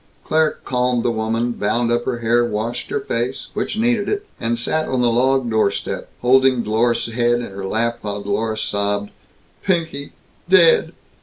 [0.25, 4.57] Claire calmed the woman; bound up her hair; washed her face which needed it; and
[4.57, 9.11] sat on the log doorstep, holding Dlorus's head in her lap, while Dlorus sobbed,
[9.61, 10.13] "Pinky
[10.49, 10.93] dead!